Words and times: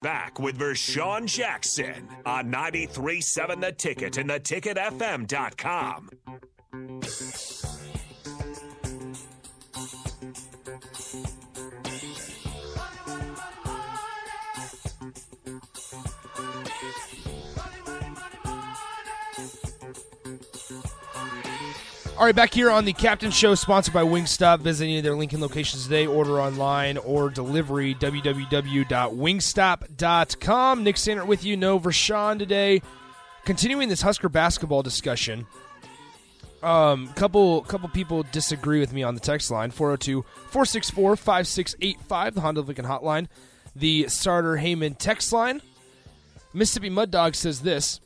Back 0.00 0.38
with 0.38 0.56
Vershawn 0.56 1.26
Jackson 1.26 2.08
on 2.24 2.52
93.7 2.52 3.60
The 3.60 3.72
Ticket 3.72 4.16
and 4.16 4.30
theticketfm.com. 4.30 6.10
All 22.18 22.24
right, 22.24 22.34
back 22.34 22.52
here 22.52 22.68
on 22.68 22.84
the 22.84 22.92
Captain 22.92 23.30
Show, 23.30 23.54
sponsored 23.54 23.94
by 23.94 24.02
Wingstop. 24.02 24.58
Visit 24.58 24.86
any 24.86 24.98
of 24.98 25.04
their 25.04 25.14
Lincoln 25.14 25.40
locations 25.40 25.84
today. 25.84 26.04
Order 26.04 26.40
online 26.40 26.98
or 26.98 27.30
delivery. 27.30 27.94
www.wingstop.com. 27.94 30.82
Nick 30.82 30.96
Sandert 30.96 31.28
with 31.28 31.44
you. 31.44 31.56
No 31.56 31.78
Vershawn 31.78 32.40
today. 32.40 32.82
Continuing 33.44 33.88
this 33.88 34.02
Husker 34.02 34.28
basketball 34.28 34.82
discussion. 34.82 35.46
Um, 36.60 37.06
couple 37.12 37.62
couple 37.62 37.88
people 37.88 38.24
disagree 38.32 38.80
with 38.80 38.92
me 38.92 39.04
on 39.04 39.14
the 39.14 39.20
text 39.20 39.52
line 39.52 39.70
402-464-5685, 39.70 42.34
the 42.34 42.40
Honda 42.40 42.62
Lincoln 42.62 42.84
hotline. 42.84 43.28
The 43.76 44.08
starter 44.08 44.56
Heyman 44.56 44.98
text 44.98 45.32
line. 45.32 45.62
Mississippi 46.52 46.90
Mud 46.90 47.12
Dog 47.12 47.36
says 47.36 47.60
this. 47.60 48.00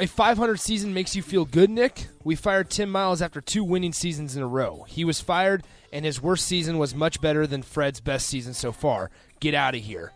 A 0.00 0.06
500 0.06 0.60
season 0.60 0.94
makes 0.94 1.16
you 1.16 1.22
feel 1.22 1.44
good, 1.44 1.70
Nick? 1.70 2.06
We 2.22 2.36
fired 2.36 2.70
Tim 2.70 2.88
Miles 2.88 3.20
after 3.20 3.40
two 3.40 3.64
winning 3.64 3.92
seasons 3.92 4.36
in 4.36 4.42
a 4.42 4.46
row. 4.46 4.84
He 4.86 5.04
was 5.04 5.20
fired, 5.20 5.64
and 5.92 6.04
his 6.04 6.22
worst 6.22 6.46
season 6.46 6.78
was 6.78 6.94
much 6.94 7.20
better 7.20 7.48
than 7.48 7.62
Fred's 7.62 8.00
best 8.00 8.28
season 8.28 8.54
so 8.54 8.70
far. 8.70 9.10
Get 9.40 9.54
out 9.54 9.74
of 9.74 9.80
here. 9.82 10.12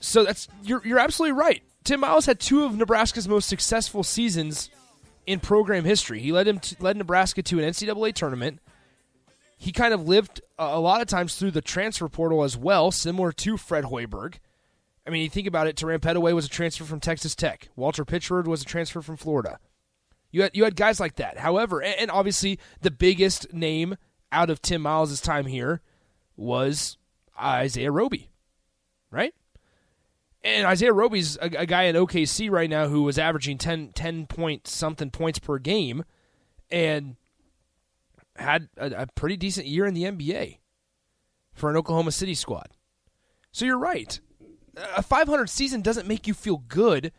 So 0.00 0.24
that's 0.24 0.48
you're 0.64 0.84
you're 0.84 0.98
absolutely 0.98 1.38
right. 1.38 1.62
Tim 1.84 2.00
Miles 2.00 2.26
had 2.26 2.40
two 2.40 2.64
of 2.64 2.76
Nebraska's 2.76 3.28
most 3.28 3.48
successful 3.48 4.02
seasons 4.02 4.70
in 5.24 5.38
program 5.38 5.84
history. 5.84 6.20
He 6.20 6.32
led 6.32 6.48
him 6.48 6.58
to, 6.58 6.76
led 6.80 6.96
Nebraska 6.96 7.42
to 7.44 7.60
an 7.60 7.64
NCAA 7.70 8.12
tournament. 8.12 8.60
He 9.56 9.70
kind 9.70 9.94
of 9.94 10.06
lived 10.06 10.40
a, 10.58 10.80
lot 10.80 11.00
of 11.00 11.06
times 11.06 11.36
through 11.36 11.52
the 11.52 11.62
transfer 11.62 12.08
portal 12.08 12.42
as 12.42 12.56
well, 12.56 12.90
similar 12.90 13.32
to 13.32 13.56
Fred 13.56 13.84
Hoiberg. 13.84 14.34
I 15.06 15.10
mean, 15.10 15.22
you 15.22 15.30
think 15.30 15.46
about 15.46 15.68
it. 15.68 15.76
Terran 15.76 16.00
Petteway 16.00 16.34
was 16.34 16.46
a 16.46 16.50
transfer 16.50 16.84
from 16.84 17.00
Texas 17.00 17.34
Tech. 17.34 17.68
Walter 17.76 18.04
Pitchford 18.04 18.46
was 18.46 18.62
a 18.62 18.64
transfer 18.64 19.00
from 19.00 19.16
Florida. 19.16 19.58
You 20.32 20.42
had 20.42 20.56
you 20.56 20.64
had 20.64 20.76
guys 20.76 20.98
like 20.98 21.16
that. 21.16 21.38
However, 21.38 21.80
and, 21.80 21.94
and 21.98 22.10
obviously 22.10 22.58
the 22.80 22.90
biggest 22.90 23.52
name 23.52 23.96
out 24.32 24.50
of 24.50 24.60
Tim 24.60 24.82
Miles' 24.82 25.20
time 25.20 25.46
here 25.46 25.80
was 26.36 26.98
Isaiah 27.40 27.92
Roby, 27.92 28.30
right? 29.10 29.32
And 30.42 30.66
Isaiah 30.66 30.92
Roby's 30.92 31.36
a, 31.36 31.46
a 31.46 31.66
guy 31.66 31.84
in 31.84 31.96
OKC 31.96 32.50
right 32.50 32.68
now 32.68 32.88
who 32.88 33.02
was 33.02 33.18
averaging 33.18 33.58
10, 33.58 33.92
10 33.94 34.26
point 34.26 34.66
something 34.66 35.10
points 35.10 35.38
per 35.38 35.58
game, 35.58 36.04
and 36.68 37.16
had 38.34 38.68
a, 38.76 39.02
a 39.02 39.06
pretty 39.14 39.36
decent 39.36 39.66
year 39.66 39.86
in 39.86 39.94
the 39.94 40.04
NBA 40.04 40.58
for 41.54 41.70
an 41.70 41.76
Oklahoma 41.76 42.12
City 42.12 42.34
squad. 42.34 42.68
So 43.52 43.64
you're 43.64 43.78
right 43.78 44.20
a 44.76 45.02
500 45.02 45.48
season 45.48 45.80
doesn't 45.80 46.06
make 46.06 46.26
you 46.26 46.34
feel 46.34 46.58
good 46.68 47.12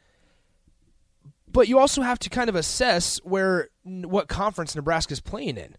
but 1.57 1.67
you 1.67 1.79
also 1.79 2.01
have 2.01 2.19
to 2.19 2.29
kind 2.29 2.49
of 2.49 2.55
assess 2.55 3.17
where 3.23 3.69
what 3.83 4.27
conference 4.27 4.75
Nebraska's 4.75 5.21
playing 5.21 5.57
in. 5.57 5.75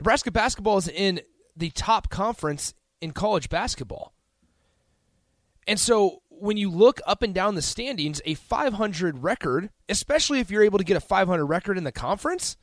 Nebraska 0.00 0.30
basketball 0.30 0.78
is 0.78 0.88
in 0.88 1.20
the 1.54 1.70
top 1.70 2.08
conference 2.08 2.74
in 3.00 3.12
college 3.12 3.48
basketball. 3.48 4.14
And 5.66 5.78
so 5.78 6.22
when 6.28 6.56
you 6.56 6.70
look 6.70 7.00
up 7.06 7.22
and 7.22 7.34
down 7.34 7.54
the 7.54 7.62
standings, 7.62 8.22
a 8.24 8.34
500 8.34 9.22
record, 9.22 9.70
especially 9.88 10.40
if 10.40 10.50
you're 10.50 10.64
able 10.64 10.78
to 10.78 10.84
get 10.84 10.96
a 10.96 11.00
500 11.00 11.44
record 11.44 11.76
in 11.76 11.84
the 11.84 11.92
conference, 11.92 12.56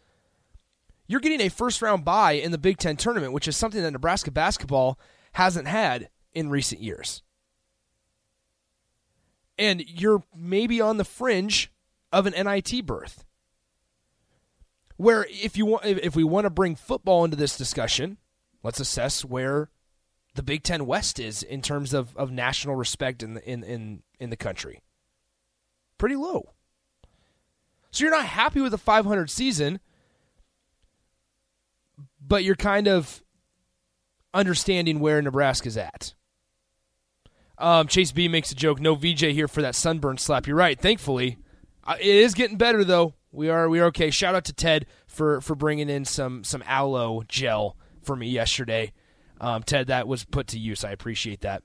you're 1.08 1.22
getting 1.22 1.42
a 1.42 1.50
first 1.50 1.82
round 1.82 2.04
bye 2.04 2.34
in 2.34 2.52
the 2.52 2.58
Big 2.58 2.78
10 2.78 2.98
tournament, 2.98 3.32
which 3.32 3.48
is 3.48 3.56
something 3.56 3.82
that 3.84 3.92
Nebraska 3.92 4.32
basketball 4.32 5.00
hasn't 5.34 5.68
had 5.68 6.10
in 6.34 6.50
recent 6.50 6.82
years 6.82 7.22
and 9.58 9.84
you're 9.88 10.24
maybe 10.36 10.82
on 10.82 10.98
the 10.98 11.04
fringe 11.04 11.72
of 12.12 12.26
an 12.26 12.34
NIT 12.34 12.86
berth. 12.86 13.26
Where 14.98 15.28
if 15.30 15.58
you 15.58 15.66
want 15.66 15.86
if 15.86 16.16
we 16.16 16.24
want 16.24 16.46
to 16.46 16.50
bring 16.50 16.76
football 16.76 17.24
into 17.24 17.38
this 17.38 17.58
discussion, 17.58 18.18
let's 18.64 18.80
assess 18.80 19.24
where 19.24 19.70
the 20.34 20.44
Big 20.44 20.64
Ten 20.64 20.86
West 20.86 21.20
is 21.20 21.44
in 21.44 21.62
terms 21.62 21.94
of, 21.94 22.16
of 22.16 22.32
national 22.32 22.76
respect 22.76 23.22
in 23.22 23.36
the, 23.36 23.50
in, 23.50 23.64
in 23.64 24.04
in 24.20 24.30
the 24.32 24.38
country. 24.38 24.82
Pretty 25.98 26.16
low. 26.16 26.54
So 27.92 28.04
you're 28.04 28.14
not 28.14 28.26
happy 28.26 28.60
with 28.60 28.74
a 28.74 28.78
500 28.78 29.30
season, 29.30 29.80
but 32.26 32.44
you're 32.44 32.56
kind 32.56 32.88
of 32.88 33.24
understanding 34.34 35.00
where 35.00 35.22
Nebraska's 35.22 35.78
at. 35.78 36.14
Um, 37.58 37.88
Chase 37.88 38.12
B 38.12 38.28
makes 38.28 38.52
a 38.52 38.56
joke. 38.56 38.80
No 38.80 38.96
VJ 38.96 39.22
here 39.32 39.48
for 39.48 39.62
that 39.62 39.76
sunburn 39.76 40.18
slap. 40.18 40.48
You're 40.48 40.56
right. 40.56 40.80
Thankfully, 40.80 41.38
uh, 41.84 41.96
it 42.00 42.06
is 42.06 42.34
getting 42.34 42.58
better 42.58 42.84
though. 42.84 43.16
We 43.32 43.50
are 43.50 43.68
we 43.70 43.80
are 43.80 43.86
okay. 43.86 44.10
Shout 44.12 44.36
out 44.36 44.46
to 44.46 44.54
Ted 44.54 44.86
for 45.08 45.42
for 45.42 45.56
bringing 45.56 45.90
in 45.90 46.06
some 46.06 46.44
some 46.44 46.64
aloe 46.66 47.24
gel 47.28 47.76
for 48.04 48.16
me 48.16 48.30
yesterday. 48.30 48.94
Um, 49.40 49.64
Ted, 49.64 49.88
that 49.88 50.08
was 50.08 50.24
put 50.26 50.48
to 50.48 50.60
use. 50.60 50.84
I 50.84 50.92
appreciate 50.92 51.42
that. 51.42 51.64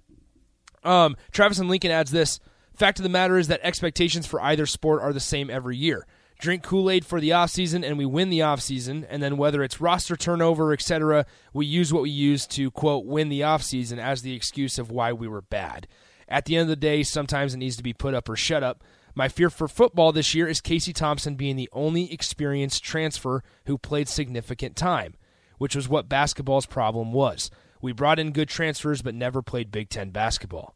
Um, 0.85 1.17
Travis 1.31 1.59
and 1.59 1.69
Lincoln 1.69 1.91
adds 1.91 2.11
this. 2.11 2.41
Fact 2.75 2.99
of 2.99 3.03
the 3.03 3.09
matter 3.09 3.39
is 3.39 3.49
that 3.49 3.61
expectations 3.63 4.27
for 4.27 4.41
either 4.43 4.67
sport 4.67 5.03
are 5.03 5.13
the 5.13 5.21
same 5.21 5.51
every 5.51 5.77
year 5.77 6.07
drink 6.43 6.65
Kool-Aid 6.65 7.07
for 7.07 7.21
the 7.21 7.31
offseason 7.31 7.87
and 7.87 7.97
we 7.97 8.05
win 8.05 8.29
the 8.29 8.41
offseason 8.41 9.07
and 9.09 9.23
then 9.23 9.37
whether 9.37 9.63
it's 9.63 9.81
roster 9.81 10.17
turnover, 10.17 10.73
etc., 10.73 11.25
we 11.53 11.65
use 11.65 11.93
what 11.93 12.03
we 12.03 12.11
use 12.11 12.49
to 12.49 12.71
quote 12.73 13.07
win 13.07 13.29
the 13.29 13.43
offseason 13.43 13.99
as 13.99 14.23
the 14.23 14.35
excuse 14.35 14.77
of 14.77 14.91
why 14.91 15.13
we 15.13 15.29
were 15.29 15.41
bad. 15.41 15.87
At 16.29 16.45
the 16.47 16.57
end 16.57 16.63
of 16.63 16.69
the 16.69 16.77
day, 16.77 17.05
sometimes 17.05 17.55
it 17.55 17.59
needs 17.59 17.77
to 17.77 17.83
be 17.85 17.93
put 17.93 18.13
up 18.13 18.29
or 18.29 18.35
shut 18.35 18.65
up. 18.65 18.83
My 19.15 19.29
fear 19.29 19.51
for 19.51 19.69
football 19.69 20.11
this 20.11 20.35
year 20.35 20.49
is 20.49 20.61
Casey 20.61 20.93
Thompson 20.93 21.37
being 21.37 21.55
the 21.55 21.69
only 21.73 22.13
experienced 22.13 22.83
transfer 22.83 23.45
who 23.67 23.79
played 23.79 24.09
significant 24.09 24.75
time, 24.75 25.15
which 25.59 25.77
was 25.77 25.89
what 25.89 26.09
basketball's 26.09 26.67
problem 26.67 27.13
was. 27.13 27.53
We 27.81 27.93
brought 27.93 28.19
in 28.19 28.33
good 28.33 28.49
transfers 28.49 29.01
but 29.01 29.15
never 29.15 29.43
played 29.43 29.71
Big 29.71 29.91
10 29.91 30.11
basketball. 30.11 30.75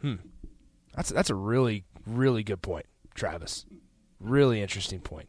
Hmm. 0.00 0.16
That's 0.94 1.10
that's 1.10 1.30
a 1.30 1.34
really 1.34 1.86
really 2.06 2.44
good 2.44 2.62
point, 2.62 2.86
Travis. 3.14 3.66
Really 4.24 4.62
interesting 4.62 5.00
point. 5.00 5.28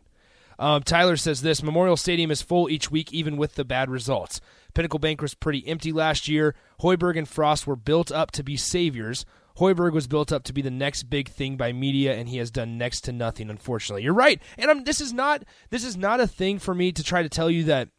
Um, 0.58 0.84
Tyler 0.84 1.18
says 1.18 1.42
this 1.42 1.62
Memorial 1.62 1.98
Stadium 1.98 2.32
is 2.32 2.42
full 2.42 2.70
each 2.70 2.90
week, 2.90 3.14
even 3.14 3.36
with 3.36 3.56
the 3.56 3.66
bad 3.66 3.90
results. 3.90 4.40
Pinnacle 4.74 5.00
Bank 5.00 5.22
was 5.22 5.34
pretty 5.34 5.68
empty 5.68 5.92
last 5.92 6.28
year. 6.28 6.56
Hoiberg 6.82 7.18
and 7.18 7.28
Frost 7.28 7.68
were 7.68 7.76
built 7.76 8.12
up 8.12 8.32
to 8.32 8.44
be 8.44 8.56
saviors. 8.56 9.26
Hoiberg 9.58 9.94
was 9.94 10.08
built 10.08 10.32
up 10.32 10.44
to 10.44 10.54
be 10.54 10.62
the 10.62 10.72
next 10.72 11.04
big 11.04 11.30
thing 11.30 11.56
by 11.58 11.72
media, 11.72 12.14
and 12.14 12.28
he 12.30 12.38
has 12.38 12.52
done 12.52 12.78
next 12.78 13.02
to 13.02 13.12
nothing. 13.12 13.50
Unfortunately, 13.50 14.04
you're 14.04 14.14
right. 14.14 14.42
And 14.58 14.72
I'm, 14.72 14.84
this 14.84 15.02
is 15.02 15.14
not 15.14 15.44
this 15.70 15.84
is 15.84 15.98
not 15.98 16.22
a 16.22 16.28
thing 16.28 16.60
for 16.60 16.74
me 16.74 16.92
to 16.94 17.04
try 17.04 17.22
to 17.22 17.30
tell 17.30 17.50
you 17.50 17.66
that 17.66 17.90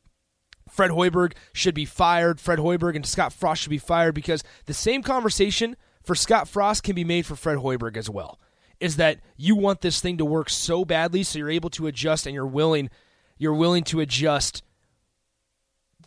Fred 0.68 0.90
Hoiberg 0.90 1.34
should 1.52 1.74
be 1.74 1.84
fired. 1.84 2.40
Fred 2.40 2.58
Hoiberg 2.58 2.96
and 2.96 3.06
Scott 3.06 3.34
Frost 3.34 3.62
should 3.62 3.70
be 3.70 3.78
fired 3.78 4.14
because 4.14 4.42
the 4.64 4.74
same 4.74 5.02
conversation 5.02 5.76
for 6.02 6.14
Scott 6.14 6.48
Frost 6.48 6.82
can 6.82 6.94
be 6.94 7.04
made 7.04 7.26
for 7.26 7.36
Fred 7.36 7.58
Hoiberg 7.58 7.96
as 7.96 8.08
well 8.08 8.38
is 8.81 8.97
that 8.97 9.20
you 9.37 9.56
want 9.56 9.81
this 9.81 10.00
thing 10.00 10.19
to 10.19 10.25
work 10.25 10.50
so 10.50 10.84
badly 10.84 11.22
so 11.22 11.38
you're 11.38 11.50
able 11.50 11.70
to 11.70 11.87
adjust 11.87 12.26
and 12.26 12.34
you're 12.34 12.47
willing 12.47 12.91
you're 13.38 13.54
willing 13.54 13.84
to 13.84 14.00
adjust 14.00 14.62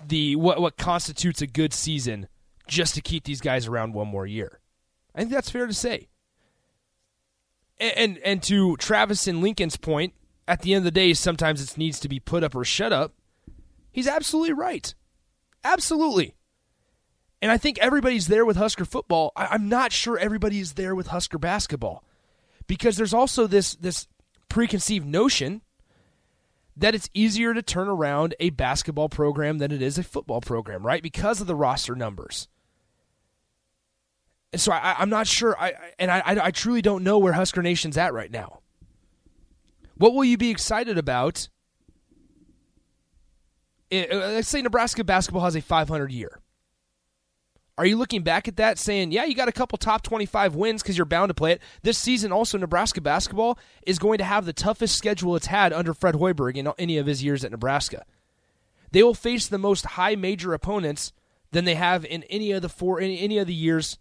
the 0.08 0.36
what 0.36 0.62
what 0.62 0.78
constitutes 0.78 1.42
a 1.42 1.48
good 1.48 1.74
season 1.74 2.28
just 2.68 2.96
to 2.96 3.02
keep 3.02 3.24
these 3.24 3.42
guys 3.42 3.68
around 3.68 3.94
one 3.94 4.08
more 4.08 4.26
year. 4.26 4.60
I 5.14 5.20
think 5.20 5.32
that's 5.32 5.50
fair 5.50 5.68
to 5.68 5.74
say. 5.74 6.08
And 7.80 7.94
and, 7.98 8.18
and 8.20 8.44
to 8.44 8.78
Travis 8.78 9.28
and 9.28 9.42
Lincoln's 9.42 9.78
point, 9.78 10.14
at 10.48 10.62
the 10.62 10.74
end 10.74 10.80
of 10.80 10.86
the 10.86 10.92
day, 10.92 11.14
sometimes 11.14 11.62
it 11.62 11.78
needs 11.78 12.00
to 12.00 12.10
be 12.10 12.20
put 12.20 12.44
up 12.44 12.56
or 12.56 12.64
shut 12.64 12.94
up. 12.94 13.14
He's 13.92 14.08
absolutely 14.08 14.54
right. 14.54 14.94
Absolutely. 15.64 16.36
And 17.42 17.52
I 17.52 17.58
think 17.58 17.80
everybody's 17.80 18.28
there 18.28 18.46
with 18.46 18.58
Husker 18.58 18.86
football. 18.86 19.32
I, 19.36 19.56
am 19.56 19.70
not 19.70 19.92
sure 19.94 20.18
everybody 20.18 20.60
is 20.60 20.74
there 20.74 20.94
with 20.94 21.08
Husker 21.08 21.38
basketball 21.38 22.04
because 22.70 22.96
there's 22.96 23.16
also 23.16 23.48
this 23.48 23.76
this 23.76 24.08
preconceived 24.48 25.06
notion 25.06 25.62
that 26.78 26.96
it's 26.96 27.10
easier 27.14 27.54
to 27.54 27.62
turn 27.62 27.90
around 27.90 28.36
a 28.40 28.52
basketball 28.52 29.10
program 29.10 29.58
than 29.58 29.72
it 29.72 29.82
is 29.82 29.98
a 29.98 30.04
football 30.04 30.40
program, 30.40 30.86
right? 30.86 31.04
Because 31.04 31.42
of 31.42 31.48
the 31.48 31.56
roster 31.56 31.96
numbers. 31.96 32.48
And 34.54 34.62
so 34.62 34.72
I, 34.72 35.02
am 35.02 35.10
not 35.10 35.28
sure, 35.28 35.60
I, 35.60 35.74
and 36.00 36.10
I, 36.10 36.24
I 36.26 36.52
truly 36.52 36.82
don't 36.82 37.04
know 37.04 37.20
where 37.20 37.34
Husker 37.34 37.62
Nation's 37.62 37.98
at 37.98 38.14
right 38.14 38.32
now. 38.32 38.62
What 39.98 40.14
will 40.14 40.24
you 40.24 40.38
be 40.38 40.50
excited 40.50 40.98
about? 40.98 41.50
It, 43.90 44.12
uh, 44.12 44.16
let's 44.16 44.48
say 44.48 44.62
Nebraska 44.62 45.04
basketball 45.04 45.44
has 45.44 45.56
a 45.56 45.62
500 45.62 46.12
year. 46.12 46.40
Are 47.80 47.86
you 47.86 47.96
looking 47.96 48.24
back 48.24 48.50
at 48.50 48.58
that 48.58 48.78
saying, 48.78 49.14
yeah, 49.14 49.24
you 49.24 49.34
got 49.34 49.48
a 49.48 49.54
couple 49.54 49.78
top 49.78 50.04
25 50.04 50.54
wins 50.54 50.82
because 50.82 50.98
you're 50.98 51.06
bound 51.06 51.30
to 51.30 51.34
play 51.34 51.54
it? 51.54 51.62
This 51.82 51.98
season, 51.98 52.34
also, 52.34 52.58
Nebraska 52.58 53.00
basketball 53.00 53.58
is 53.88 53.98
going 53.98 54.18
to 54.18 54.26
have 54.26 54.46
the 54.46 54.52
toughest 54.52 54.98
schedule 54.98 55.34
it's 55.38 55.46
had 55.46 55.72
under 55.72 55.94
Fred 55.94 56.16
Hoiberg 56.16 56.58
in 56.58 56.70
any 56.78 56.98
of 56.98 57.06
his 57.06 57.24
years 57.24 57.46
at 57.46 57.52
Nebraska. 57.52 58.04
They 58.92 59.02
will 59.02 59.14
face 59.14 59.48
the 59.48 59.58
most 59.58 59.86
high 59.86 60.16
major 60.16 60.54
opponents 60.54 61.14
than 61.52 61.64
they 61.64 61.76
have 61.76 62.04
in 62.04 62.24
any 62.24 62.52
of 62.52 62.62
the 62.62 62.68
four 62.68 63.00
in 63.00 63.12
any 63.12 63.38
of 63.38 63.48
the 63.48 63.54
years 63.54 63.98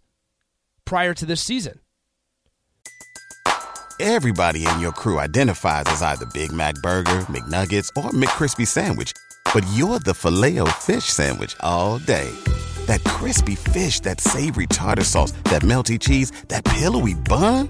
prior 0.83 1.13
to 1.13 1.25
this 1.25 1.39
season. 1.39 1.79
Everybody 4.01 4.65
in 4.65 4.81
your 4.81 4.91
crew 4.91 5.19
identifies 5.19 5.85
as 5.87 6.01
either 6.01 6.25
Big 6.33 6.51
Mac 6.51 6.75
Burger, 6.83 7.21
McNuggets, 7.31 7.87
or 7.95 8.11
McCrispy 8.11 8.67
Sandwich, 8.67 9.13
but 9.53 9.63
you're 9.71 9.99
the 9.99 10.13
filet 10.13 10.59
fish 10.81 11.05
Sandwich 11.05 11.55
all 11.61 11.97
day. 11.99 12.29
That 12.89 13.03
crispy 13.03 13.53
fish, 13.53 13.99
that 13.99 14.19
savory 14.19 14.65
tartar 14.65 15.03
sauce, 15.03 15.33
that 15.45 15.61
melty 15.61 15.99
cheese, 15.99 16.31
that 16.47 16.65
pillowy 16.65 17.13
bun. 17.13 17.69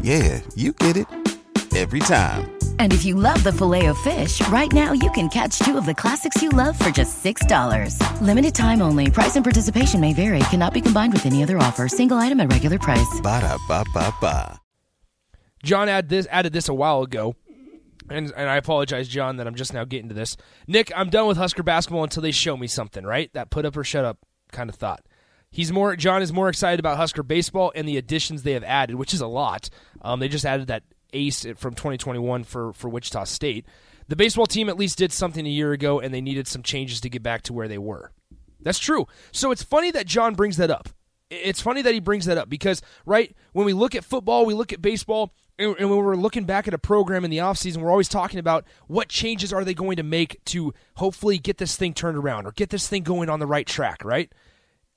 Yeah, 0.00 0.40
you 0.54 0.72
get 0.72 0.96
it 0.96 1.06
every 1.76 2.00
time. 2.00 2.50
And 2.78 2.94
if 2.94 3.04
you 3.04 3.14
love 3.14 3.44
the 3.44 3.52
filet 3.52 3.84
of 3.86 3.98
fish, 3.98 4.40
right 4.48 4.72
now 4.72 4.92
you 4.92 5.10
can 5.10 5.28
catch 5.28 5.58
two 5.58 5.76
of 5.76 5.84
the 5.84 5.92
classics 5.92 6.40
you 6.40 6.48
love 6.48 6.78
for 6.78 6.88
just 6.88 7.22
$6. 7.22 8.00
Limited 8.22 8.54
time 8.54 8.80
only. 8.80 9.10
Price 9.10 9.36
and 9.36 9.44
participation 9.44 10.00
may 10.00 10.14
vary. 10.14 10.38
Cannot 10.48 10.72
be 10.72 10.80
combined 10.80 11.12
with 11.12 11.26
any 11.26 11.42
other 11.42 11.58
offer. 11.58 11.86
Single 11.86 12.16
item 12.16 12.40
at 12.40 12.50
regular 12.50 12.78
price. 12.78 13.20
Ba 13.22 13.42
da 13.42 13.58
ba 13.68 13.84
ba 13.92 14.14
ba. 14.18 14.60
John 15.62 15.90
added 15.90 16.08
this, 16.08 16.26
added 16.30 16.54
this 16.54 16.70
a 16.70 16.74
while 16.74 17.02
ago. 17.02 17.36
And, 18.08 18.32
and 18.34 18.48
I 18.48 18.56
apologize, 18.56 19.08
John, 19.08 19.36
that 19.36 19.46
I'm 19.46 19.56
just 19.56 19.74
now 19.74 19.84
getting 19.84 20.08
to 20.08 20.14
this. 20.14 20.38
Nick, 20.66 20.90
I'm 20.96 21.10
done 21.10 21.26
with 21.26 21.36
Husker 21.36 21.62
basketball 21.62 22.04
until 22.04 22.22
they 22.22 22.30
show 22.32 22.56
me 22.56 22.66
something, 22.66 23.04
right? 23.04 23.30
That 23.34 23.50
put 23.50 23.66
up 23.66 23.76
or 23.76 23.84
shut 23.84 24.06
up 24.06 24.24
kind 24.52 24.70
of 24.70 24.76
thought. 24.76 25.04
He's 25.50 25.72
more 25.72 25.94
John 25.94 26.22
is 26.22 26.32
more 26.32 26.48
excited 26.48 26.80
about 26.80 26.96
Husker 26.96 27.22
baseball 27.22 27.72
and 27.74 27.86
the 27.86 27.96
additions 27.96 28.42
they 28.42 28.52
have 28.52 28.64
added, 28.64 28.96
which 28.96 29.14
is 29.14 29.20
a 29.20 29.26
lot. 29.26 29.70
Um, 30.02 30.20
they 30.20 30.28
just 30.28 30.44
added 30.44 30.66
that 30.66 30.82
ace 31.12 31.46
from 31.56 31.74
2021 31.74 32.44
for 32.44 32.72
for 32.72 32.88
Wichita 32.88 33.24
State. 33.24 33.66
The 34.08 34.16
baseball 34.16 34.46
team 34.46 34.68
at 34.68 34.76
least 34.76 34.98
did 34.98 35.12
something 35.12 35.46
a 35.46 35.50
year 35.50 35.72
ago, 35.72 36.00
and 36.00 36.12
they 36.12 36.20
needed 36.20 36.46
some 36.46 36.62
changes 36.62 37.00
to 37.00 37.08
get 37.08 37.22
back 37.22 37.42
to 37.42 37.52
where 37.52 37.68
they 37.68 37.78
were. 37.78 38.12
That's 38.60 38.78
true. 38.78 39.06
So 39.32 39.50
it's 39.50 39.62
funny 39.62 39.90
that 39.92 40.06
John 40.06 40.34
brings 40.34 40.56
that 40.56 40.70
up. 40.70 40.88
It's 41.30 41.60
funny 41.60 41.82
that 41.82 41.94
he 41.94 42.00
brings 42.00 42.26
that 42.26 42.38
up 42.38 42.48
because, 42.48 42.82
right, 43.06 43.34
when 43.52 43.66
we 43.66 43.72
look 43.72 43.94
at 43.94 44.04
football, 44.04 44.46
we 44.46 44.54
look 44.54 44.72
at 44.72 44.82
baseball, 44.82 45.34
and 45.58 45.74
when 45.78 45.96
we're 45.96 46.16
looking 46.16 46.44
back 46.44 46.68
at 46.68 46.74
a 46.74 46.78
program 46.78 47.24
in 47.24 47.30
the 47.30 47.38
offseason, 47.38 47.78
we're 47.78 47.90
always 47.90 48.08
talking 48.08 48.38
about 48.38 48.64
what 48.88 49.08
changes 49.08 49.52
are 49.52 49.64
they 49.64 49.74
going 49.74 49.96
to 49.96 50.02
make 50.02 50.44
to 50.46 50.74
hopefully 50.96 51.38
get 51.38 51.58
this 51.58 51.76
thing 51.76 51.94
turned 51.94 52.18
around 52.18 52.46
or 52.46 52.52
get 52.52 52.70
this 52.70 52.88
thing 52.88 53.02
going 53.02 53.30
on 53.30 53.40
the 53.40 53.46
right 53.46 53.66
track, 53.66 54.04
right? 54.04 54.32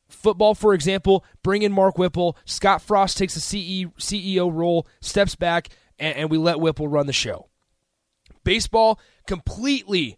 Football, 0.09 0.55
for 0.55 0.73
example, 0.73 1.23
bring 1.43 1.61
in 1.61 1.71
Mark 1.71 1.97
Whipple. 1.97 2.37
Scott 2.45 2.81
Frost 2.81 3.17
takes 3.17 3.35
a 3.35 3.39
CEO 3.39 4.51
role, 4.53 4.87
steps 5.01 5.35
back, 5.35 5.69
and 5.99 6.29
we 6.29 6.37
let 6.37 6.59
Whipple 6.59 6.87
run 6.87 7.07
the 7.07 7.13
show. 7.13 7.49
Baseball 8.43 8.99
completely 9.25 10.17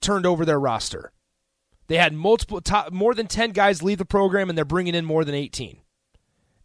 turned 0.00 0.24
over 0.26 0.44
their 0.44 0.60
roster. 0.60 1.12
They 1.86 1.96
had 1.96 2.14
multiple 2.14 2.60
top, 2.60 2.92
more 2.92 3.14
than 3.14 3.26
10 3.26 3.50
guys 3.50 3.82
leave 3.82 3.98
the 3.98 4.04
program 4.04 4.48
and 4.48 4.56
they're 4.56 4.64
bringing 4.64 4.94
in 4.94 5.04
more 5.04 5.24
than 5.24 5.34
18. 5.34 5.78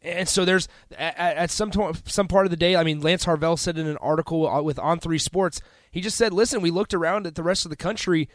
And 0.02 0.30
so 0.30 0.46
there's 0.46 0.68
at, 0.98 1.18
at 1.18 1.52
some 1.52 1.72
some 2.06 2.28
part 2.30 2.46
of 2.46 2.52
the 2.52 2.58
day, 2.58 2.76
I 2.76 2.84
mean 2.84 3.02
Lance 3.02 3.26
Harvell 3.26 3.60
said 3.60 3.78
in 3.78 3.86
an 3.86 3.98
article 3.98 4.48
uh, 4.48 4.62
with 4.62 4.80
On 4.80 4.98
3 4.98 5.18
Sports, 5.18 5.62
he 5.92 6.00
just 6.00 6.18
said, 6.18 6.32
"Listen, 6.32 6.62
we 6.62 6.72
looked 6.72 6.94
around 6.94 7.28
at 7.28 7.36
the 7.36 7.44
rest 7.44 7.66
of 7.66 7.70
the 7.70 7.76
country 7.76 8.30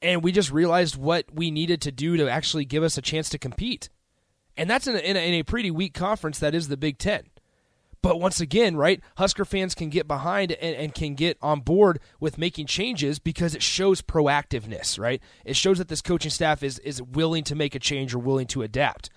and 0.00 0.22
we 0.22 0.32
just 0.32 0.50
realized 0.50 0.96
what 0.96 1.26
we 1.30 1.50
needed 1.50 1.82
to 1.82 1.92
do 1.92 2.16
to 2.16 2.26
actually 2.28 2.64
give 2.64 2.82
us 2.82 2.96
a 2.96 3.02
chance 3.02 3.28
to 3.30 3.38
compete." 3.38 3.90
And 4.56 4.68
that's 4.68 4.86
in 4.86 4.96
a, 4.96 4.98
in 4.98 5.16
a, 5.16 5.28
in 5.28 5.34
a 5.34 5.42
pretty 5.42 5.70
weak 5.70 5.92
conference 5.94 6.38
that 6.38 6.54
is 6.54 6.68
the 6.68 6.76
Big 6.76 6.98
10. 6.98 7.24
But 8.02 8.18
once 8.18 8.40
again, 8.40 8.76
right, 8.76 9.00
Husker 9.18 9.44
fans 9.44 9.74
can 9.74 9.90
get 9.90 10.08
behind 10.08 10.52
and, 10.52 10.74
and, 10.74 10.94
can 10.94 11.14
get 11.14 11.36
on 11.42 11.60
board 11.60 12.00
with 12.18 12.38
making 12.38 12.66
changes 12.66 13.18
because 13.18 13.54
it 13.54 13.62
shows 13.62 14.00
proactiveness, 14.00 14.98
right? 14.98 15.20
It 15.44 15.54
shows 15.54 15.76
that 15.78 15.88
this 15.88 16.00
coaching 16.00 16.30
staff 16.30 16.62
is 16.62 16.78
is 16.78 17.02
willing 17.02 17.44
to 17.44 17.54
make 17.54 17.74
a 17.74 17.78
change 17.78 18.14
or 18.14 18.18
willing 18.18 18.46
to 18.48 18.62
adapt. 18.62 19.10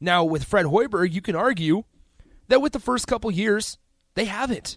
Now, 0.00 0.22
with 0.22 0.44
Fred 0.44 0.66
Hoiberg, 0.66 1.12
you 1.12 1.22
can 1.22 1.34
argue 1.34 1.84
that 2.48 2.60
with 2.60 2.74
the 2.74 2.78
first 2.78 3.06
couple 3.06 3.30
years, 3.30 3.78
they 4.14 4.26
haven't. 4.26 4.76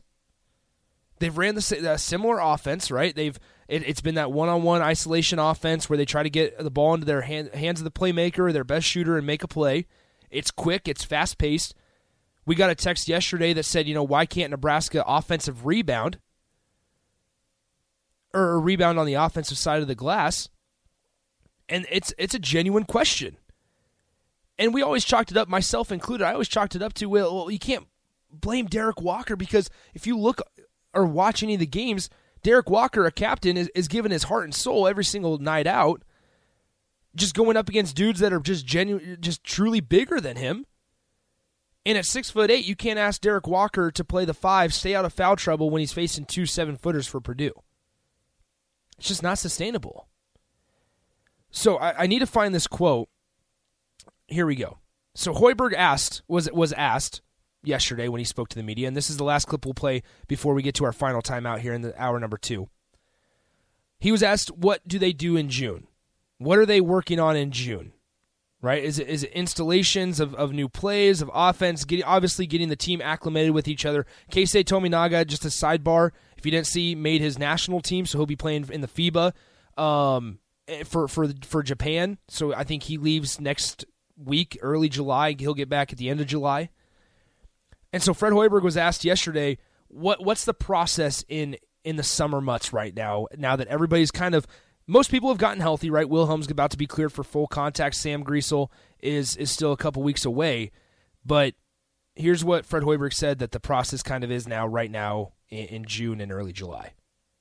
They've 1.19 1.37
ran 1.37 1.55
the 1.55 1.97
similar 1.97 2.39
offense, 2.39 2.89
right? 2.89 3.13
They've 3.13 3.37
it, 3.67 3.83
has 3.83 3.99
been 3.99 4.15
that 4.15 4.31
one-on-one 4.31 4.81
isolation 4.81 5.37
offense 5.37 5.89
where 5.89 5.97
they 5.97 6.05
try 6.05 6.23
to 6.23 6.29
get 6.29 6.57
the 6.57 6.71
ball 6.71 6.93
into 6.93 7.05
their 7.05 7.21
hand, 7.21 7.53
hands 7.53 7.81
of 7.81 7.83
the 7.83 7.91
playmaker, 7.91 8.51
their 8.53 8.63
best 8.63 8.87
shooter, 8.87 9.17
and 9.17 9.27
make 9.27 9.43
a 9.43 9.47
play. 9.47 9.85
It's 10.31 10.49
quick, 10.49 10.87
it's 10.87 11.03
fast-paced 11.03 11.75
we 12.49 12.55
got 12.55 12.71
a 12.71 12.75
text 12.75 13.07
yesterday 13.07 13.53
that 13.53 13.63
said, 13.63 13.87
you 13.87 13.93
know, 13.93 14.01
why 14.01 14.25
can't 14.25 14.49
Nebraska 14.49 15.03
offensive 15.05 15.67
rebound 15.67 16.17
or 18.33 18.59
rebound 18.59 18.97
on 18.97 19.05
the 19.05 19.13
offensive 19.13 19.59
side 19.59 19.83
of 19.83 19.87
the 19.87 19.93
glass? 19.93 20.49
And 21.69 21.85
it's 21.91 22.11
it's 22.17 22.33
a 22.33 22.39
genuine 22.39 22.85
question. 22.85 23.37
And 24.57 24.73
we 24.73 24.81
always 24.81 25.05
chalked 25.05 25.29
it 25.29 25.37
up, 25.37 25.47
myself 25.47 25.91
included. 25.91 26.25
I 26.25 26.33
always 26.33 26.47
chalked 26.47 26.75
it 26.75 26.81
up 26.81 26.93
to 26.95 27.05
well, 27.05 27.51
you 27.51 27.59
can't 27.59 27.85
blame 28.31 28.65
Derek 28.65 28.99
Walker 28.99 29.35
because 29.35 29.69
if 29.93 30.07
you 30.07 30.17
look 30.17 30.41
or 30.91 31.05
watch 31.05 31.43
any 31.43 31.53
of 31.53 31.59
the 31.59 31.67
games, 31.67 32.09
Derek 32.41 32.67
Walker, 32.67 33.05
a 33.05 33.11
captain, 33.11 33.57
is, 33.57 33.69
is 33.75 33.87
given 33.87 34.09
his 34.09 34.23
heart 34.23 34.45
and 34.45 34.55
soul 34.55 34.87
every 34.87 35.05
single 35.05 35.37
night 35.37 35.67
out, 35.67 36.01
just 37.15 37.35
going 37.35 37.57
up 37.57 37.69
against 37.69 37.95
dudes 37.95 38.21
that 38.21 38.33
are 38.33 38.39
just 38.39 38.65
genuine, 38.65 39.17
just 39.19 39.43
truly 39.43 39.81
bigger 39.81 40.19
than 40.19 40.35
him. 40.35 40.65
And 41.89 41.97
at 41.97 42.05
six 42.05 42.29
foot 42.29 42.51
eight, 42.51 42.67
you 42.67 42.75
can't 42.75 42.99
ask 42.99 43.19
Derek 43.19 43.47
Walker 43.47 43.89
to 43.89 44.03
play 44.03 44.23
the 44.23 44.35
five, 44.35 44.75
stay 44.75 44.93
out 44.93 45.05
of 45.05 45.11
foul 45.11 45.35
trouble 45.35 45.71
when 45.71 45.79
he's 45.79 45.91
facing 45.91 46.25
two 46.25 46.45
seven 46.45 46.77
footers 46.77 47.07
for 47.07 47.19
Purdue. 47.19 47.63
It's 48.99 49.07
just 49.07 49.23
not 49.23 49.39
sustainable. 49.39 50.07
So 51.49 51.77
I, 51.77 52.03
I 52.03 52.05
need 52.05 52.19
to 52.19 52.27
find 52.27 52.53
this 52.53 52.67
quote. 52.67 53.09
Here 54.27 54.45
we 54.45 54.55
go. 54.55 54.77
So 55.15 55.33
Hoiberg 55.33 55.73
asked 55.73 56.21
was 56.27 56.47
was 56.51 56.73
asked 56.73 57.23
yesterday 57.63 58.07
when 58.07 58.19
he 58.19 58.25
spoke 58.25 58.49
to 58.49 58.55
the 58.55 58.61
media, 58.61 58.87
and 58.87 58.95
this 58.95 59.09
is 59.09 59.17
the 59.17 59.23
last 59.23 59.45
clip 59.45 59.65
we'll 59.65 59.73
play 59.73 60.03
before 60.27 60.53
we 60.53 60.61
get 60.61 60.75
to 60.75 60.85
our 60.85 60.93
final 60.93 61.23
timeout 61.23 61.61
here 61.61 61.73
in 61.73 61.81
the 61.81 61.99
hour 61.99 62.19
number 62.19 62.37
two. 62.37 62.69
He 63.99 64.11
was 64.11 64.21
asked, 64.21 64.51
"What 64.51 64.87
do 64.87 64.99
they 64.99 65.11
do 65.11 65.35
in 65.35 65.49
June? 65.49 65.87
What 66.37 66.59
are 66.59 66.67
they 66.67 66.81
working 66.81 67.19
on 67.19 67.35
in 67.35 67.49
June?" 67.49 67.93
Right? 68.61 68.83
Is 68.83 68.99
it, 68.99 69.07
is 69.07 69.23
it 69.23 69.31
installations 69.31 70.19
of, 70.19 70.35
of 70.35 70.51
new 70.51 70.67
plays, 70.67 71.21
of 71.21 71.31
offense, 71.33 71.85
getting, 71.85 72.05
obviously 72.05 72.45
getting 72.45 72.69
the 72.69 72.75
team 72.75 73.01
acclimated 73.01 73.51
with 73.51 73.67
each 73.67 73.85
other. 73.85 74.05
Keisei 74.31 74.63
Tominaga, 74.63 75.25
just 75.25 75.45
a 75.45 75.49
sidebar, 75.49 76.11
if 76.37 76.45
you 76.45 76.51
didn't 76.51 76.67
see, 76.67 76.95
made 76.95 77.21
his 77.21 77.37
national 77.37 77.81
team, 77.81 78.05
so 78.05 78.17
he'll 78.17 78.25
be 78.25 78.35
playing 78.35 78.69
in 78.71 78.81
the 78.81 78.87
FIBA 78.87 79.33
um, 79.81 80.39
eh, 80.67 80.83
for, 80.83 81.07
for, 81.07 81.29
for 81.45 81.63
Japan. 81.63 82.17
So 82.27 82.53
I 82.53 82.63
think 82.63 82.83
he 82.83 82.97
leaves 82.97 83.39
next 83.39 83.85
week, 84.17 84.57
early 84.61 84.89
July. 84.89 85.35
He'll 85.37 85.53
get 85.53 85.69
back 85.69 85.91
at 85.91 85.97
the 85.97 86.09
end 86.09 86.21
of 86.21 86.27
July. 86.27 86.69
And 87.91 88.03
so 88.03 88.13
Fred 88.13 88.33
Hoiberg 88.33 88.61
was 88.61 88.77
asked 88.77 89.03
yesterday, 89.03 89.57
what 89.87 90.23
what's 90.23 90.45
the 90.45 90.53
process 90.53 91.25
in 91.27 91.57
in 91.83 91.95
the 91.95 92.03
summer 92.03 92.39
mutts 92.39 92.71
right 92.71 92.95
now? 92.95 93.27
Now 93.35 93.55
that 93.55 93.67
everybody's 93.67 94.11
kind 94.11 94.35
of 94.35 94.45
most 94.89 95.11
people 95.11 95.29
have 95.29 95.37
gotten 95.37 95.61
healthy, 95.61 95.89
right? 95.91 96.09
Wilhelm's 96.09 96.49
about 96.49 96.71
to 96.71 96.77
be 96.77 96.87
cleared 96.87 97.13
for 97.13 97.23
full 97.23 97.47
contact. 97.47 97.95
Sam 97.95 98.23
Griesel 98.23 98.69
is 99.01 99.35
is 99.37 99.51
still 99.51 99.71
a 99.71 99.77
couple 99.77 100.01
weeks 100.01 100.25
away, 100.25 100.71
but 101.23 101.53
here's 102.15 102.43
what 102.43 102.65
Fred 102.65 102.83
Hoiberg 102.83 103.13
said 103.13 103.39
that 103.39 103.51
the 103.51 103.59
process 103.59 104.01
kind 104.01 104.23
of 104.23 104.31
is 104.31 104.47
now, 104.47 104.65
right 104.67 104.91
now, 104.91 105.33
in, 105.49 105.65
in 105.67 105.85
June 105.85 106.19
and 106.19 106.31
early 106.31 106.51
July. 106.51 106.91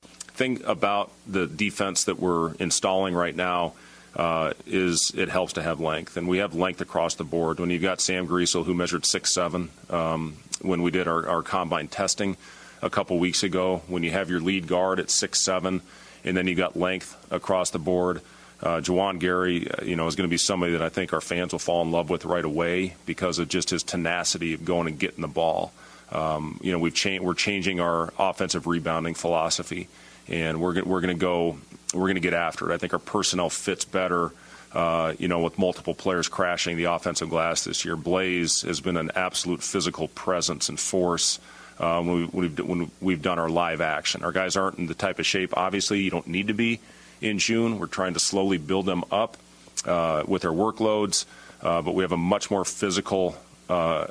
Thing 0.03 0.61
about 0.63 1.11
the 1.27 1.47
defense 1.47 2.05
that 2.05 2.19
we're 2.19 2.53
installing 2.55 3.13
right 3.13 3.35
now 3.35 3.73
uh, 4.15 4.53
is 4.65 5.11
it 5.17 5.27
helps 5.27 5.53
to 5.53 5.63
have 5.63 5.79
length, 5.79 6.17
and 6.17 6.27
we 6.27 6.37
have 6.37 6.53
length 6.53 6.81
across 6.81 7.15
the 7.15 7.23
board. 7.23 7.59
When 7.59 7.71
you've 7.71 7.81
got 7.81 7.99
Sam 7.99 8.27
Griesel, 8.27 8.63
who 8.63 8.75
measured 8.75 9.05
six 9.05 9.33
seven, 9.33 9.69
um, 9.89 10.37
when 10.61 10.83
we 10.83 10.91
did 10.91 11.07
our, 11.07 11.27
our 11.27 11.41
combine 11.41 11.87
testing 11.87 12.37
a 12.81 12.91
couple 12.91 13.17
weeks 13.17 13.41
ago, 13.41 13.81
when 13.87 14.03
you 14.03 14.11
have 14.11 14.29
your 14.29 14.39
lead 14.39 14.67
guard 14.67 14.99
at 14.99 15.09
six 15.09 15.43
seven 15.43 15.81
and 16.23 16.35
then 16.35 16.47
you 16.47 16.55
got 16.55 16.77
length 16.77 17.15
across 17.31 17.69
the 17.71 17.79
board. 17.79 18.21
Uh, 18.61 18.81
Juwan 18.81 19.19
Gary, 19.19 19.69
uh, 19.69 19.83
you 19.83 19.95
know, 19.95 20.07
is 20.07 20.15
going 20.15 20.27
to 20.27 20.31
be 20.31 20.37
somebody 20.37 20.73
that 20.73 20.81
I 20.81 20.89
think 20.89 21.13
our 21.13 21.21
fans 21.21 21.53
will 21.53 21.59
fall 21.59 21.81
in 21.81 21.91
love 21.91 22.09
with 22.09 22.25
right 22.25 22.43
away 22.43 22.95
because 23.05 23.39
of 23.39 23.47
just 23.47 23.69
his 23.69 23.83
tenacity 23.83 24.53
of 24.53 24.65
going 24.65 24.87
and 24.87 24.99
getting 24.99 25.21
the 25.21 25.29
ball. 25.29 25.71
Um, 26.11 26.59
you 26.61 26.71
know, 26.71 26.79
we've 26.79 26.93
changed. 26.93 27.23
We're 27.23 27.35
changing 27.35 27.79
our 27.79 28.11
offensive 28.19 28.67
rebounding 28.67 29.13
philosophy, 29.13 29.87
and 30.27 30.59
we're 30.59 30.83
we're 30.83 31.01
going 31.01 31.15
to 31.15 31.19
go. 31.19 31.57
We're 31.93 32.01
going 32.01 32.15
to 32.15 32.21
get 32.21 32.33
after 32.33 32.69
it. 32.69 32.73
I 32.73 32.77
think 32.77 32.93
our 32.93 32.99
personnel 32.99 33.49
fits 33.49 33.85
better. 33.85 34.31
Uh, 34.73 35.13
you 35.17 35.27
know, 35.27 35.39
with 35.39 35.57
multiple 35.57 35.95
players 35.95 36.27
crashing 36.27 36.77
the 36.77 36.83
offensive 36.85 37.29
glass 37.29 37.63
this 37.63 37.85
year, 37.85 37.95
Blaise 37.95 38.61
has 38.61 38.81
been 38.81 38.97
an 38.97 39.11
absolute 39.15 39.63
physical 39.63 40.07
presence 40.09 40.69
and 40.69 40.79
force 40.79 41.39
um, 41.79 42.07
when, 42.07 42.29
we, 42.31 42.47
have 42.47 42.59
when 42.59 42.91
we've 43.01 43.21
done 43.21 43.39
our 43.39 43.49
live 43.49 43.81
action. 43.81 44.23
Our 44.23 44.31
guys 44.31 44.57
aren't 44.57 44.77
in 44.77 44.87
the 44.87 44.93
type 44.93 45.19
of 45.19 45.25
shape, 45.25 45.53
obviously, 45.55 46.01
you 46.01 46.09
don't 46.09 46.27
need 46.27 46.47
to 46.47 46.53
be 46.53 46.79
in 47.21 47.39
June. 47.39 47.79
We're 47.79 47.87
trying 47.87 48.13
to 48.13 48.19
slowly 48.19 48.57
build 48.57 48.85
them 48.85 49.03
up 49.11 49.37
uh, 49.85 50.23
with 50.27 50.41
their 50.41 50.51
workloads. 50.51 51.25
uh, 51.61 51.81
but 51.81 51.93
we 51.93 52.03
have 52.03 52.11
a 52.11 52.17
much 52.17 52.49
more 52.49 52.65
physical, 52.65 53.35
uh, 53.69 54.07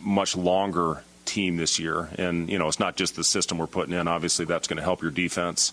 much 0.00 0.36
longer 0.36 1.02
team 1.24 1.56
this 1.56 1.78
year. 1.78 2.08
And, 2.18 2.48
you 2.48 2.58
know, 2.58 2.68
it's 2.68 2.80
not 2.80 2.96
just 2.96 3.16
the 3.16 3.24
system 3.24 3.58
we're 3.58 3.66
putting 3.66 3.94
in. 3.94 4.08
Obviously, 4.08 4.44
that's 4.44 4.68
going 4.68 4.76
to 4.76 4.82
help 4.82 5.02
your 5.02 5.10
defense, 5.10 5.72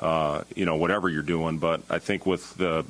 uh, 0.00 0.42
you 0.54 0.66
know, 0.66 0.76
whatever 0.76 1.08
you're 1.08 1.22
doing. 1.22 1.58
But 1.58 1.82
I 1.88 1.98
think 1.98 2.26
with 2.26 2.56
the 2.56 2.84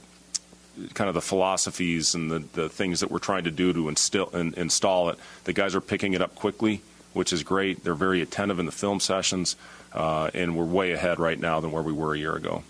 kind 0.95 1.09
of 1.09 1.15
the 1.15 1.23
philosophies 1.23 2.15
and 2.15 2.31
the, 2.31 2.39
the 2.53 2.69
things 2.69 3.01
that 3.01 3.11
we're 3.11 3.19
trying 3.19 3.45
to 3.45 3.51
do 3.51 3.73
to 3.73 3.89
instill, 3.89 4.29
in, 4.31 4.55
install 4.55 5.09
it, 5.11 5.19
the 5.45 5.53
guys 5.53 5.75
are 5.75 5.81
picking 5.81 6.13
it 6.13 6.21
up 6.21 6.35
quickly, 6.35 6.83
which 7.16 7.32
is 7.32 7.42
great. 7.42 7.82
They're 7.82 7.94
very 7.94 8.20
attentive 8.20 8.58
in 8.58 8.66
the 8.66 8.73
film 8.73 9.00
sessions, 9.00 9.56
uh, 9.92 10.30
and 10.35 10.54
we're 10.54 10.66
way 10.66 10.92
ahead 10.92 11.18
right 11.18 11.40
now 11.40 11.61
than 11.61 11.73
where 11.73 11.82
we 11.82 11.92
were 11.92 12.14
a 12.14 12.18
year 12.18 12.37
ago. 12.37 12.62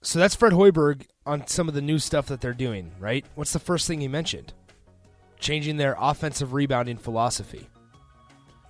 So 0.00 0.20
that's 0.20 0.36
Fred 0.36 0.52
Hoiberg 0.52 1.02
on 1.26 1.46
some 1.48 1.68
of 1.68 1.74
the 1.74 1.82
new 1.82 1.98
stuff 1.98 2.26
that 2.26 2.40
they're 2.40 2.54
doing, 2.54 2.92
right? 3.00 3.24
What's 3.34 3.52
the 3.52 3.58
first 3.58 3.88
thing 3.88 4.00
he 4.00 4.06
mentioned? 4.06 4.52
Changing 5.40 5.76
their 5.76 5.96
offensive 5.98 6.52
rebounding 6.52 6.98
philosophy. 6.98 7.68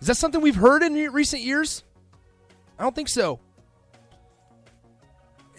Is 0.01 0.07
that 0.07 0.17
something 0.17 0.41
we've 0.41 0.57
heard 0.57 0.83
in 0.83 0.95
recent 1.13 1.43
years? 1.43 1.85
I 2.79 2.83
don't 2.83 2.95
think 2.95 3.11
so. 3.11 3.41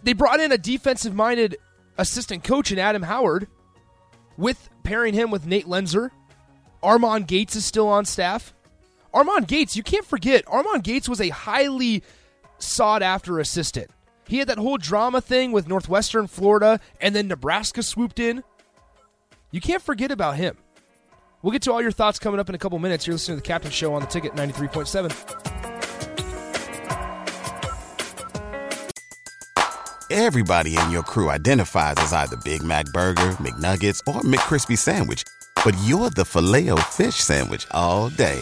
They 0.03 0.13
brought 0.13 0.39
in 0.39 0.51
a 0.51 0.57
defensive 0.57 1.13
minded 1.13 1.57
assistant 1.99 2.43
coach 2.43 2.71
in 2.71 2.79
Adam 2.79 3.03
Howard 3.03 3.47
with 4.37 4.69
pairing 4.83 5.13
him 5.13 5.29
with 5.29 5.45
Nate 5.45 5.67
Loenser. 5.67 6.09
Armon 6.81 7.27
Gates 7.27 7.55
is 7.55 7.63
still 7.63 7.87
on 7.87 8.05
staff. 8.05 8.55
Armon 9.13 9.45
Gates, 9.45 9.75
you 9.75 9.83
can't 9.83 10.05
forget, 10.05 10.45
Armon 10.45 10.83
Gates 10.83 11.09
was 11.09 11.19
a 11.19 11.29
highly 11.29 12.03
sought 12.59 13.01
after 13.01 13.39
assistant. 13.39 13.89
He 14.27 14.37
had 14.37 14.47
that 14.47 14.57
whole 14.57 14.77
drama 14.77 15.19
thing 15.19 15.51
with 15.51 15.67
Northwestern 15.67 16.27
Florida, 16.27 16.79
and 17.01 17.13
then 17.13 17.27
Nebraska 17.27 17.83
swooped 17.83 18.19
in. 18.19 18.43
You 19.51 19.59
can't 19.59 19.81
forget 19.81 20.11
about 20.11 20.37
him. 20.37 20.55
We'll 21.41 21.51
get 21.51 21.63
to 21.63 21.73
all 21.73 21.81
your 21.81 21.91
thoughts 21.91 22.19
coming 22.19 22.39
up 22.39 22.47
in 22.47 22.55
a 22.55 22.57
couple 22.57 22.79
minutes. 22.79 23.05
You're 23.05 23.15
listening 23.15 23.39
to 23.39 23.43
the 23.43 23.47
Captain 23.47 23.71
Show 23.71 23.93
on 23.93 24.01
the 24.01 24.07
Ticket 24.07 24.33
93.7. 24.33 25.11
Everybody 30.09 30.77
in 30.77 30.91
your 30.91 31.03
crew 31.03 31.29
identifies 31.29 31.95
as 31.97 32.13
either 32.13 32.37
Big 32.43 32.63
Mac 32.63 32.85
Burger, 32.87 33.31
McNuggets, 33.39 34.01
or 34.07 34.21
McCrispy 34.21 34.77
Sandwich, 34.77 35.23
but 35.65 35.75
you're 35.83 36.09
the 36.09 36.25
filet 36.25 36.69
fish 36.91 37.15
Sandwich 37.15 37.65
all 37.71 38.09
day. 38.09 38.41